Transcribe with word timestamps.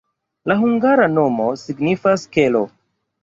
La 0.51 0.55
hungara 0.61 1.03
nomo 1.17 1.45
signifas: 1.65 2.23
kelo. 2.39 2.63